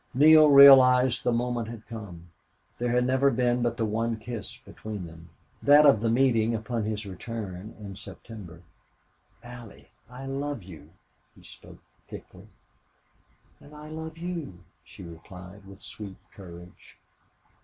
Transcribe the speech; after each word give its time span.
Neale 0.15 0.49
realized 0.49 1.23
the 1.23 1.31
moment 1.31 1.67
had 1.67 1.85
come. 1.85 2.31
There 2.79 2.89
had 2.89 3.05
never 3.05 3.29
been 3.29 3.61
but 3.61 3.77
the 3.77 3.85
one 3.85 4.17
kiss 4.17 4.57
between 4.65 5.05
them 5.05 5.29
that 5.61 5.85
of 5.85 6.01
the 6.01 6.09
meeting 6.09 6.55
upon 6.55 6.85
his 6.85 7.05
return 7.05 7.75
in 7.79 7.95
September. 7.95 8.63
"Allie, 9.43 9.91
I 10.09 10.25
love 10.25 10.63
you!" 10.63 10.89
He 11.35 11.43
spoke 11.43 11.83
thickly. 12.07 12.47
"And 13.59 13.75
I 13.75 13.89
love 13.89 14.17
you," 14.17 14.63
she 14.83 15.03
replied, 15.03 15.65
with 15.67 15.79
sweet 15.79 16.17
courage. 16.33 16.97